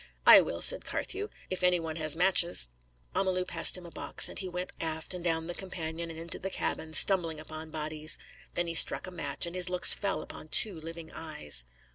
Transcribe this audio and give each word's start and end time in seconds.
"I 0.25 0.41
will," 0.41 0.61
said 0.61 0.83
Carthew, 0.83 1.29
"if 1.51 1.61
any 1.61 1.79
one 1.79 1.97
has 1.97 2.15
matches." 2.15 2.69
Amalu 3.13 3.45
passed 3.45 3.77
him 3.77 3.85
a 3.85 3.91
box, 3.91 4.27
and 4.27 4.39
he 4.39 4.49
went 4.49 4.71
aft 4.81 5.13
and 5.13 5.23
down 5.23 5.45
the 5.45 5.53
companion 5.53 6.09
and 6.09 6.17
into 6.17 6.39
the 6.39 6.49
cabin, 6.49 6.93
stumbling 6.93 7.39
upon 7.39 7.69
bodies. 7.69 8.17
Then 8.55 8.65
he 8.65 8.73
struck 8.73 9.05
a 9.05 9.11
match, 9.11 9.45
and 9.45 9.55
his 9.55 9.69
looks 9.69 9.93
fell 9.93 10.23
upon 10.23 10.47
two 10.47 10.79
living 10.79 11.11
eyes. 11.11 11.65